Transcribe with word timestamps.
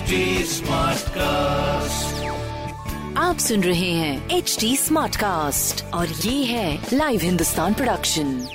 HD 0.00 0.18
Smartcast. 0.44 2.12
आप 3.18 3.38
सुन 3.38 3.62
रहे 3.62 3.90
हैं 3.90 4.30
एच 4.30 4.56
डी 4.60 4.76
स्मार्ट 4.76 5.16
कास्ट 5.16 5.84
और 5.84 6.08
ये 6.08 6.44
है 6.44 6.86
लाइव 6.92 7.20
हिंदुस्तान 7.20 7.74
प्रोडक्शन 7.74 8.48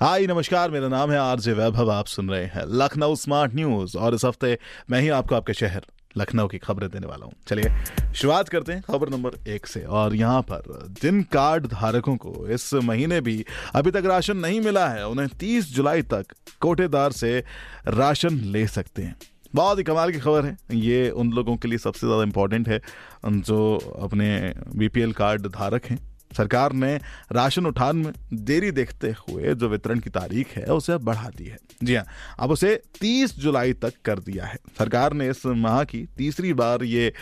हाय 0.00 0.26
नमस्कार 0.26 0.70
मेरा 0.70 0.88
नाम 0.88 1.10
है 1.10 1.18
आरजे 1.18 1.52
वैभव 1.52 1.90
आप 1.90 2.06
सुन 2.06 2.30
रहे 2.30 2.44
हैं 2.44 2.62
लखनऊ 2.66 3.14
स्मार्ट 3.14 3.54
न्यूज़ 3.54 3.98
और 3.98 4.14
इस 4.14 4.24
हफ़्ते 4.24 4.58
मैं 4.90 5.00
ही 5.00 5.08
आपको 5.08 5.34
आपके 5.34 5.54
शहर 5.54 5.86
लखनऊ 6.16 6.48
की 6.48 6.58
खबरें 6.58 6.90
देने 6.90 7.06
वाला 7.06 7.26
हूँ। 7.26 7.32
चलिए 7.48 7.70
शुरुआत 8.14 8.48
करते 8.48 8.72
हैं 8.72 8.82
खबर 8.82 9.08
नंबर 9.08 9.50
एक 9.50 9.66
से 9.66 9.80
और 9.80 10.14
यहाँ 10.14 10.42
पर 10.42 10.88
जिन 11.02 11.22
कार्ड 11.22 11.66
धारकों 11.66 12.16
को 12.16 12.48
इस 12.48 12.74
महीने 12.74 13.20
भी 13.20 13.44
अभी 13.74 13.90
तक 13.90 14.02
राशन 14.06 14.36
नहीं 14.36 14.60
मिला 14.60 14.88
है 14.88 15.08
उन्हें 15.08 15.26
30 15.28 15.74
जुलाई 15.74 16.02
तक 16.02 16.24
कोटेदार 16.60 17.12
से 17.12 17.44
राशन 17.88 18.34
ले 18.34 18.66
सकते 18.66 19.02
हैं। 19.02 19.16
बहुत 19.54 19.78
ही 19.78 19.84
कमाल 19.84 20.12
की 20.12 20.18
खबर 20.18 20.46
है। 20.46 20.56
ये 20.72 21.08
उन 21.12 21.32
लोगों 21.32 21.56
के 21.56 21.68
लिए 21.68 21.78
सबसे 21.78 22.06
ज़्यादा 22.06 22.22
इम्पोर्टेंट 22.22 22.68
है 22.68 22.80
जो 23.26 23.76
अपने 24.00 24.54
बीपीएल 24.76 25.12
कार्ड 25.12 25.46
धारक 25.48 25.86
हैं। 25.86 25.98
सरकार 26.30 26.72
ने 26.72 26.94
राशन 27.32 27.66
उठान 27.66 27.96
में 27.96 28.12
देरी 28.34 28.70
देखते 28.70 29.08
हुए 29.20 29.54
जो 29.54 29.68
वितरण 29.68 30.00
की 30.00 30.10
तारीख 30.10 30.48
है, 30.48 30.64
उसे 30.64 30.96
बढ़ा 30.98 31.28
दी 31.28 31.44
है। 31.44 31.56
जी 31.84 31.94
हाँ 31.94 32.04
अब 32.38 32.50
उसे 32.50 32.74
30 33.00 33.34
जुलाई 33.38 33.72
तक 33.74 33.94
कर 34.04 34.18
दिया 34.20 34.44
है। 34.46 34.58
सरकार 34.78 35.12
ने 35.12 35.28
इस 35.30 35.44
माह 35.46 35.82
की 35.84 36.04
तीसरी 36.18 36.52
बार 36.54 36.84
ये 36.84 37.12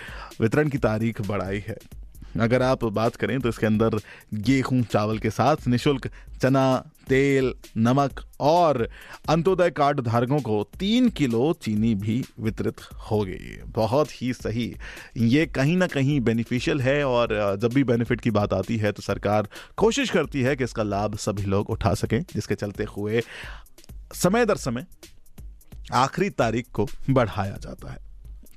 वितरण 0.41 0.69
की 0.69 0.78
तारीख 0.80 1.20
बढ़ाई 1.28 1.62
है। 1.69 1.77
अगर 2.37 2.62
आप 2.62 2.84
बात 2.84 3.16
करें 3.16 3.38
तो 3.41 3.48
इसके 3.48 3.66
अंदर 3.66 3.98
गेहूँ 4.34 4.82
चावल 4.82 5.19
के 5.19 5.30
साथ 5.30 5.66
निशुल्क 5.69 6.09
चना, 6.41 6.77
तेल, 7.09 7.52
नमक 7.77 8.20
और 8.41 8.88
अंत्योदय 9.28 9.70
कार्ड 9.70 10.00
धारकों 10.00 10.38
को 10.41 10.62
तीन 10.78 11.09
किलो 11.10 11.52
चीनी 11.62 11.95
भी 11.95 12.22
वितरित 12.41 12.80
होगी 13.10 13.60
बहुत 13.66 14.10
ही 14.12 14.33
सही। 14.33 14.75
ये 15.17 15.47
कहीं 15.47 15.77
ना 15.77 15.86
कहीं 15.86 16.20
बेनिफिशियल 16.20 16.80
है 16.80 17.02
और 17.05 17.56
जब 17.62 17.72
भी 17.75 17.84
बेनिफिट 17.84 18.20
की 18.20 18.30
बात 18.30 18.52
आती 18.52 18.77
है 18.77 18.92
तो 18.92 19.02
सरकार 19.02 19.48
कोशिश 19.77 20.11
करती 20.11 20.42
है 20.42 20.56
कि 20.56 20.64
इसका 20.64 20.83
लाभ 20.83 21.17
सभी 21.17 21.42
लोग 21.45 21.70
उठा 21.70 21.95
सकें, 21.95 22.20
जिसके 22.34 22.55
चलते 22.55 22.84
हुए 22.84 23.22
समय 24.14 24.45
दर 24.47 24.56
समय 24.56 24.86
आखिरी 25.95 26.30
तारीख 26.30 26.70
को 26.72 26.89
बढ़ाया 27.11 27.56
जाता 27.56 27.92
है। 27.92 28.08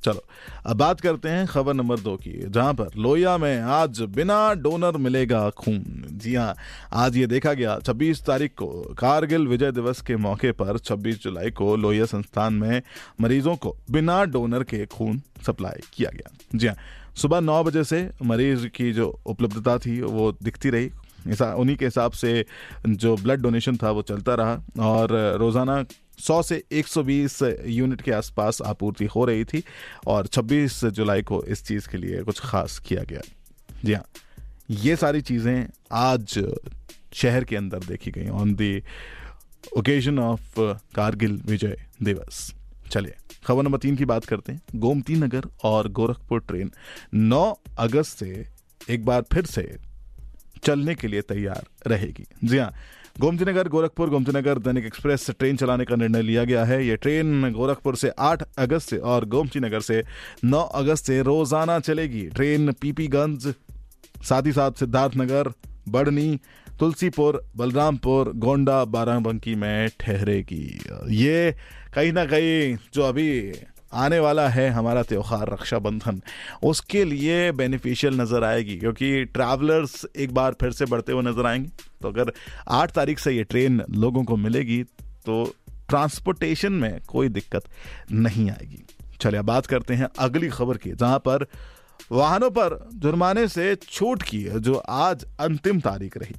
चलो, 0.04 0.24
अब 0.66 0.78
बात 0.78 1.02
करते 1.02 1.30
हैं 1.30 1.46
खबर 1.48 1.74
नंबर 1.74 2.00
दो 2.00 2.16
की, 2.18 2.32
जहाँ 2.48 2.74
पर 2.74 2.96
लोहिया 2.98 3.38
में 3.38 3.62
आज 3.62 4.02
बिना 4.12 4.54
डोनर 4.56 4.98
मिलेगा 4.98 5.50
खून। 5.52 5.84
जी 6.14 6.34
हाँ 6.36 6.56
आज 6.94 7.18
ये 7.18 7.28
देखा 7.28 7.54
गया 7.54 7.78
26 7.80 8.24
तारीख 8.26 8.54
को 8.58 8.68
कारगिल 9.00 9.48
विजय 9.48 9.72
दिवस 9.72 10.02
के 10.02 10.16
मौके 10.18 10.52
पर 10.54 10.78
26 10.80 11.22
जुलाई 11.24 11.52
को 11.52 11.76
लोहिया 11.76 12.06
संस्थान 12.08 12.54
में 12.54 12.82
मरीजों 13.22 13.56
को 13.56 13.76
बिना 13.92 14.24
डोनर 14.26 14.64
के 14.64 14.86
खून 14.88 15.22
सप्लाई 15.46 15.82
किया 15.94 16.10
गया। 16.14 16.58
जी 16.58 16.68
हाँ 16.68 16.76
सुबह 17.16 17.40
नौ 17.42 17.64
बजे 17.64 17.84
से 17.84 18.10
मरीज़ 18.24 18.68
की 18.68 18.92
जो 18.94 19.08
उपलब्धता 19.26 19.78
थी, 19.78 20.02
वो 20.02 20.32
दिखती 20.44 20.70
रही। 20.70 20.90
उन्हीं 21.32 21.76
के 21.78 21.86
हिसाब 21.86 22.12
से 22.12 22.46
जो 22.88 23.16
ब्लड 23.16 23.42
डोनेशन 23.42 23.76
था, 23.78 23.92
वो 23.92 24.02
चलता 24.02 24.36
रहा 24.36 24.54
और 24.88 25.12
रोज़ाना 25.40 25.84
100 26.20 26.42
से 26.44 26.64
120 26.72 27.42
यूनिट 27.66 28.02
के 28.02 28.12
आसपास 28.12 28.62
आपूर्ति 28.62 29.06
हो 29.06 29.26
रही 29.26 29.46
थी 29.46 29.64
और 30.08 30.28
26 30.28 30.86
जुलाई 30.86 31.22
को 31.22 31.44
इस 31.44 31.66
चीज़ 31.66 31.90
के 31.90 31.98
लिए 31.98 32.24
कुछ 32.24 32.40
खास 32.40 32.80
किया 32.80 33.04
गया। 33.04 33.22
जी 33.86 33.94
हाँ 33.94 34.06
ये 34.70 34.96
सारी 34.96 35.22
चीज़ें 35.22 35.68
आज 35.92 36.40
शहर 37.14 37.44
के 37.44 37.56
अंदर 37.56 37.80
देखी 37.80 38.12
गई। 38.12 38.28
On 38.28 38.56
the 38.56 38.84
occasion 39.78 40.20
of 40.20 40.60
Kargil 40.96 41.42
Vijay 41.46 41.86
Diwas. 42.04 42.54
चलिए, 42.92 43.14
खबर 43.46 43.64
नंबर 43.64 43.78
तीन 43.78 43.96
की 43.96 44.06
बात 44.06 44.26
करते 44.26 44.52
हैं। 44.52 44.62
गोमती 44.76 45.16
नगर 45.16 45.42
और 45.64 45.88
गोरखपुर 45.88 46.40
ट्रेन 46.40 46.72
9 47.14 47.60
अगस्त 47.78 48.18
से 48.18 48.48
एक 48.90 49.06
बार 49.06 49.24
फिर 49.34 49.46
से 49.46 49.78
चलने 50.64 50.96
के 50.96 51.08
लिए 51.08 51.22
तैयार 51.22 51.66
रहेगी। 51.88 52.26
जी 52.44 52.58
हाँ 52.58 52.74
गोमती 53.20 53.46
नगर 53.46 53.68
गोरखपुर 53.68 54.10
गोमती 54.10 54.32
नगर 54.32 54.60
दैनिक 54.60 54.86
एक्सप्रेस, 54.86 55.30
ट्रेन 55.40 55.58
चलाने 55.58 55.86
का 55.86 55.96
निर्णय 55.96 56.22
लिया 56.22 56.44
गया 56.44 56.64
है। 56.66 56.86
ये 56.86 56.96
ट्रेन 56.98 57.52
गोरखपुर 57.52 57.96
से 57.96 58.12
8 58.20 58.44
अगस्त 58.58 58.90
से 58.90 58.98
और 58.98 59.26
गोमती 59.26 59.60
नगर 59.60 59.82
से 59.82 60.02
9 60.46 60.62
अगस्त 60.76 61.06
से 61.06 61.22
रोज़ाना 61.22 61.80
चलेगी। 61.80 62.26
ट्रेन 62.30 62.72
पीपीगंज, 62.72 63.54
साथ 64.24 64.46
ही 64.46 64.52
साथ 64.52 64.80
सिद्धार्थ 64.80 65.18
नगर 65.18 65.52
बढ़नी 65.90 66.40
तुलसीपुर, 66.80 67.42
बलरामपुर, 67.58 68.32
गोंडा, 68.36 68.84
बाराबंकी 68.86 69.56
में 69.56 69.90
ठहरेगी। 70.00 70.66
ये 71.16 71.56
कहीं 71.94 72.14
ना 72.14 72.26
कहीं 72.26 72.78
जो 72.94 73.02
अभी 73.04 73.30
आने 73.94 74.20
वाला 74.20 74.48
है 74.50 74.70
हमारा 74.70 75.04
त्यौहार 75.04 75.50
रक्षाबंधन। 75.50 76.22
उसके 76.64 77.04
लिए 77.06 77.52
बेनिफिशियल 77.52 78.20
नज़र 78.22 78.44
आएगी, 78.44 78.78
क्योंकि 78.78 79.24
ट्रैवलर्स 79.26 80.06
एक 80.16 80.34
बार 80.34 80.56
फिर 80.62 80.72
से 80.72 80.86
बढ़ते 80.86 81.12
हुए 81.12 81.24
नज़र 81.24 81.46
आएँगे। 81.46 81.70
तो 82.02 82.08
अगर 82.08 82.32
आठ 82.70 82.92
तारीख 82.92 83.20
से 83.20 83.32
ये 83.32 83.44
ट्रेन 83.44 83.82
लोगों 83.92 84.24
को 84.24 84.38
मिलेगी 84.38 84.84
तो 85.26 85.44
ट्रांसपोर्टेशन 85.90 86.74
में 86.74 87.00
कोई 87.02 87.30
दिक्कत 87.30 87.64
नहीं 88.12 88.50
आएगी। 88.52 88.84
चलिए 89.22 89.40
अब 89.40 89.46
बात 89.46 89.66
करते 89.66 89.94
हैं 89.94 90.08
अगली 90.20 90.50
खबर 90.50 90.78
की, 90.78 90.92
जहाँ 90.92 91.20
पर 91.20 91.46
वाहनों 92.12 92.50
पर 92.50 92.78
जुर्माने 92.94 93.48
से 93.48 93.76
छूट 93.84 94.24
की 94.24 94.44
जो 94.60 94.76
आज 94.76 95.26
अंतिम 95.40 95.80
तारीख 95.80 96.18
रही। 96.18 96.36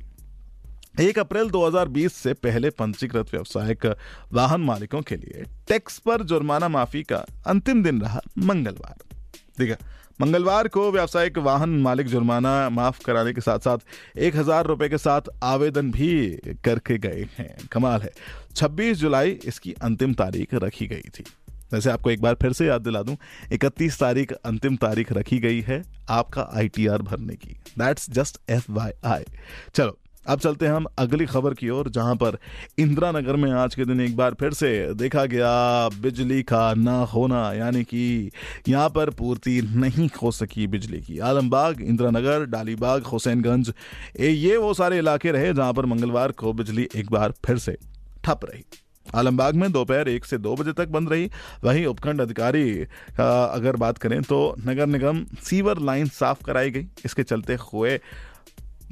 एक 1.01 1.19
अप्रैल 1.19 1.51
2020 1.51 2.13
से 2.13 2.33
पहले 2.35 2.71
पंजीकृत 2.71 3.31
व्यावसायिक 3.31 3.87
वाहन 4.33 4.61
मालिकों 4.61 5.01
के 5.03 5.17
लिए 5.17 5.45
टैक्स 5.69 5.99
पर 5.99 6.23
जुर्माना 6.23 6.69
माफ़ी 6.69 7.03
का 7.03 7.25
अंतिम 7.47 7.83
दिन 7.83 8.01
रहा 8.01 8.21
मंगलवार। 8.39 9.63
है 9.63 9.79
मंगलवार 10.21 10.69
को 10.69 10.91
व्यावसायिक 10.93 11.39
वाहन 11.39 11.71
मालिक 11.81 12.07
जुर्माना 12.07 12.69
माफ़ 12.71 13.03
कराने 13.05 13.33
के 13.33 13.41
साथ 13.41 13.59
साथ 13.59 14.19
एक 14.19 14.37
हज़ार 14.37 14.67
रुपए 14.67 14.89
के 14.89 14.99
साथ 14.99 15.31
आवेदन 15.43 15.91
भी 15.91 16.39
करके 16.65 16.99
गए 16.99 17.27
हैं। 17.39 17.57
कमाल 17.73 18.01
है। 18.01 18.11
26 18.57 18.95
जुलाई 18.95 19.31
इसकी 19.45 19.73
अंतिम 19.83 20.15
तारीख 20.15 20.55
रखी 20.55 20.87
गई 20.87 21.11
थी। 21.11 21.25
वैसे 21.73 21.91
आपको 21.91 22.11
एक 22.11 22.21
बार 22.23 22.35
फिर 22.35 22.53
से 22.53 22.67
याद 22.67 22.83
दिला 22.83 23.03
दूँ 23.03 23.17
31 23.53 23.99
तारीख 24.01 24.33
अंतिम 24.33 24.77
तारीख 24.77 25.13
रखी 25.13 25.39
गई 25.39 25.61
है 25.61 25.83
आपका 26.11 26.49
आईटीआर 26.55 27.03
भरने 27.03 27.37
की। 27.37 27.57
That's 27.79 28.11
just 28.11 28.41
F 28.51 28.71
Y 28.71 28.93
I 29.05 29.25
चलो 29.75 29.99
अब 30.27 30.39
चलते 30.39 30.67
हैं 30.67 30.73
हम 30.73 30.87
अगली 30.99 31.25
खबर 31.27 31.55
की 31.55 31.69
ओर, 31.69 31.89
जहाँ 31.89 32.15
पर 32.17 32.37
इंदिरा 32.79 33.11
नगर 33.13 33.37
में 33.37 33.51
आज 33.53 33.75
के 33.75 33.85
दिन 33.85 34.01
एक 34.01 34.17
बार 34.17 34.35
फिर 34.41 34.53
से 34.53 34.95
देखा 34.95 35.25
गया, 35.27 35.89
बिजली 36.03 36.43
का 36.43 36.73
ना 36.75 36.99
होना, 37.05 37.53
यानी 37.53 37.83
कि 37.85 38.31
यहाँ 38.69 38.89
पर 38.89 39.11
पूर्ति 39.13 39.61
नहीं 39.65 40.09
हो 40.23 40.31
सकी 40.33 40.67
बिजली 40.67 41.01
की। 41.01 41.19
आलमबाग 41.21 41.81
इंदिरा 41.81 42.11
नगर 42.11 42.45
डालीबाग, 42.47 43.03
हुसैनगंज 43.05 43.73
ये 44.21 44.57
वो 44.57 44.73
सारे 44.75 44.99
इलाके 44.99 45.33
रहे 45.33 45.53
जहाँ 45.55 45.73
पर 45.73 45.87
मंगलवार 45.87 46.33
को 46.33 46.53
बिजली 46.53 46.89
एक 46.97 47.11
बार 47.11 47.35
फिर 47.47 47.59
से 47.59 47.77
ठप 48.25 48.41
रही। 48.45 48.65
आलमबाग 49.07 49.55
में 49.55 49.71
दोपहर 49.73 50.09
एक 50.09 50.25
से 50.25 50.39
दो 50.39 50.55
बजे 50.57 50.73
तक 50.73 50.89
बंद 50.89 51.09
रही। 51.11 51.31
वहीं 51.65 51.85
उपखंड 51.87 52.21
अधिकारी 52.21 52.75
का 53.17 53.45
अगर 53.45 53.77
बात 53.77 53.99
करें 53.99 54.21
तो 54.23 54.55
नगर 54.61 54.87
निगम 54.87 55.25
सीवर 55.43 55.79
लाइन 55.81 56.07
साफ़ 56.11 56.45
कराई 56.45 56.71
गई। 56.71 56.87
इसके 57.05 57.23
चलते 57.25 57.57
हुए 57.63 57.99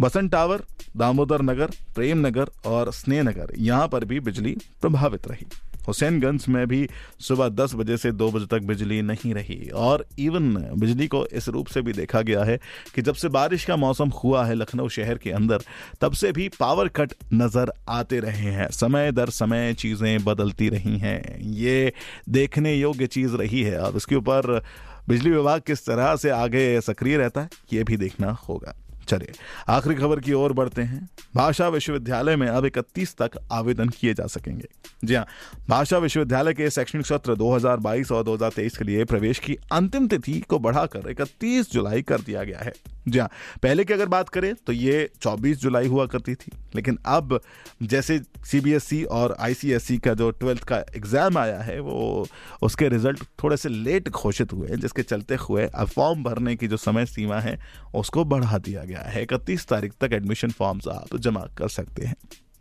बसंत 0.01 0.33
टावर, 0.33 0.63
दामोदर 0.97 1.43
नगर, 1.43 1.71
प्रेम 1.95 2.27
नगर 2.27 2.51
और 2.67 2.93
स्नेह 2.93 3.23
नगर 3.23 3.53
यहाँ 3.59 3.89
पर 3.89 4.05
भी 4.05 4.21
बिजली 4.21 4.57
प्रभावित 4.83 5.29
रही। 5.29 5.47
हुसैनगंज 5.89 6.45
में 6.49 6.67
भी 6.67 6.89
सुबह 7.21 7.49
10 7.49 7.75
बजे 7.75 7.97
से 7.97 8.13
2 8.13 8.31
बजे 8.33 8.47
तक 8.47 8.63
बिजली 8.63 9.01
नहीं 9.03 9.33
रही 9.35 9.69
और 9.75 10.05
इवन 10.19 10.55
बिजली 10.75 11.07
को 11.07 11.25
इस 11.27 11.49
रूप 11.49 11.67
से 11.67 11.83
भी 11.83 11.93
देखा 11.93 12.21
गया 12.23 12.45
है 12.45 12.59
कि 12.95 13.03
जब 13.03 13.15
से 13.15 13.29
बारिश 13.29 13.65
का 13.65 13.77
मौसम 13.77 14.09
हुआ 14.15 14.45
है 14.45 14.55
लखनऊ 14.55 14.89
शहर 14.89 15.19
के 15.19 15.31
अंदर, 15.31 15.63
तब 16.01 16.13
से 16.13 16.33
भी 16.33 16.49
पावर 16.49 16.89
कट 16.89 17.15
नज़र 17.35 17.73
आते 17.89 18.21
रहे 18.21 18.51
हैं। 18.51 18.69
समय 18.71 19.13
दर 19.13 19.31
समय 19.31 19.75
चीज़ें 19.75 20.25
बदलती 20.25 20.69
रही 20.69 20.99
हैं। 20.99 21.39
ये 21.41 21.93
देखने 22.29 22.75
योग्य 22.75 23.07
चीज़ 23.07 23.37
रही 23.37 23.63
है। 23.63 23.75
अब 23.79 23.97
इसके 23.97 24.15
ऊपर 24.15 24.61
बिजली 25.09 25.31
विभाग 25.31 25.61
किस 25.61 25.87
तरह 25.87 26.15
से 26.17 26.31
आगे 26.31 26.81
सक्रिय 26.81 27.17
रहता 27.17 27.41
है, 27.41 27.49
ये 27.73 27.85
भी 27.85 27.97
देखना 27.97 28.31
होगा। 28.49 28.75
चलिए 29.11 29.33
आखिरी 29.69 29.95
खबर 29.95 30.21
की 30.21 30.33
ओर 30.33 30.53
बढ़ते 30.53 30.83
हैं। 30.83 31.09
भाषा 31.35 31.69
विश्वविद्यालय 31.69 32.37
में 32.37 32.47
अब 32.49 32.65
इकतीस 32.67 33.17
तक 33.17 33.39
आवेदन 33.53 33.89
किए 33.89 34.15
जा 34.15 34.27
सकेंगे। 34.27 34.69
जी 35.05 35.15
हाँ 35.15 35.27
भाषा 35.69 35.99
विश्वविद्यालय 35.99 36.55
के 36.55 36.71
शैक्षणिक 36.71 37.07
सत्र 37.07 37.35
2022 37.35 38.13
और 38.13 38.25
2023 38.25 38.77
के 38.77 38.85
लिए 38.85 39.05
प्रवेश 39.05 39.39
की 39.39 39.57
अंतिम 39.73 40.09
तिथि 40.09 40.39
को 40.41 40.59
बढ़ाकर 40.59 41.11
31 41.11 41.73
जुलाई 41.73 42.03
कर 42.03 42.21
दिया 42.21 42.45
गया 42.45 42.59
है। 42.59 42.73
जी 43.09 43.19
हाँ 43.19 43.29
पहले 43.63 43.85
की 43.85 43.93
अगर 43.93 44.07
बात 44.07 44.29
करें 44.29 44.55
तो 44.67 44.73
ये 44.73 45.11
24 45.23 45.61
जुलाई 45.61 45.87
हुआ 45.87 46.07
करती 46.07 46.35
थी। 46.35 46.53
लेकिन 46.77 46.99
अब 47.07 47.41
जैसे 47.83 48.21
सीबीएसई 48.47 49.03
और 49.05 49.37
आईसीएसई 49.41 49.97
का 49.99 50.15
जो 50.15 50.31
ट्वेल्थ 50.31 50.65
का 50.65 50.77
एग्ज़ाम 50.97 51.39
आया 51.39 51.59
है, 51.61 51.79
वो 51.81 52.27
उसके 52.63 52.89
रिज़ल्ट 52.89 53.23
थोड़े 53.43 53.57
से 53.57 53.69
लेट 53.69 54.09
घोषित 54.09 54.53
हुए, 54.53 54.69
जिसके 54.69 55.03
चलते 55.03 55.37
हुए 55.41 55.67
अब 55.67 55.89
फॉर्म 55.89 56.23
भरने 56.25 56.57
की 56.57 56.69
जो 56.69 56.77
समय 56.77 57.07
सीमा 57.07 57.39
है, 57.41 57.59
उसको 57.95 58.25
बढ़ा 58.25 58.59
दिया 58.59 58.85
गया 58.85 59.00
है, 59.03 59.23
इकतीस 59.23 59.67
तारीख 59.69 59.93
तक 60.01 60.13
एडमिशन 60.13 60.51
फॉर्म्स 60.53 60.89
आप 60.91 61.17
जमा 61.17 61.47
कर 61.59 61.69
सकते 61.71 62.07
हैं। 62.07 62.17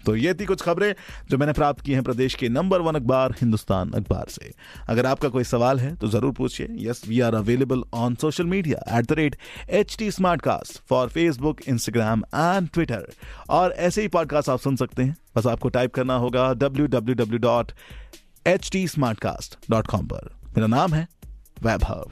तो 0.06 0.16
ये 0.16 0.34
थी 0.34 0.46
कुछ 0.46 0.62
खबरें 0.62 0.94
जो 1.30 1.38
मैंने 1.38 1.54
प्राप्त 1.54 1.82
की 1.86 1.94
हैं 1.94 2.04
प्रदेश 2.04 2.36
के 2.36 2.50
नंबर 2.50 2.82
वन 2.82 2.96
अखबार, 2.96 3.32
हिंदुस्तान 3.32 3.92
अखबार 3.92 4.26
से। 4.30 4.52
अगर 4.90 5.06
आपका 5.06 5.30
कोई 5.30 5.44
सवाल 5.44 5.80
है 5.80 5.96
तो 5.96 6.08
ज़रूर 6.08 6.32
पूछिए। 6.34 6.68
Yes 6.82 7.02
we 7.08 7.20
are 7.20 7.36
available 7.36 7.84
on 7.94 8.16
social 8.16 8.46
media 8.46 8.98
at 8.98 9.06
the 9.06 9.14
rate 9.14 9.36
H 9.70 9.96
T 10.00 10.10
smart 10.12 10.42
cast 10.42 10.80
for 10.90 11.10
Facebook 11.10 11.62
Instagram 11.68 12.24
and 12.26 12.70
Twitter 12.70 13.06
और 13.50 13.72
ऐसे 13.72 14.02
ही 14.02 14.08
पॉडकास्ट 14.08 14.50
आप 14.50 14.60
सुन 14.60 14.76
सकते 14.76 15.04
हैं। 15.04 15.16
बस 15.36 15.48
आपको 15.48 15.70
टाइप 15.70 15.94
करना 15.94 16.16
होगा 16.18 16.52
W 16.56 16.88
W 16.88 17.16
W 17.16 17.40
dot 17.40 17.72
H 18.46 18.70
T 18.72 18.88
smart 18.88 19.26
dot 19.72 19.88
com 19.88 20.08
पर। 20.08 20.34
मेरा 20.48 20.68
नाम 20.68 20.94
है 20.94 21.08
वैभव। 21.64 22.12